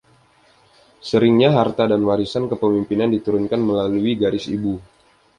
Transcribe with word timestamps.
Seringnya 1.09 1.49
harta 1.59 1.83
dan 1.91 2.01
warisan 2.09 2.43
kepemimpinan 2.51 3.09
diturunkan 3.15 3.61
melalui 3.67 4.13
garis 4.23 4.45
ibu. 4.57 4.73